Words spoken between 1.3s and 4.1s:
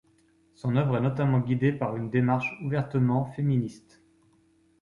guidée par une démarche ouvertement féministe.